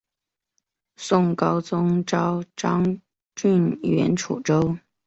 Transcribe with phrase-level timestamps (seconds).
[0.95, 2.99] 宋高宗诏张
[3.35, 4.79] 俊援楚州。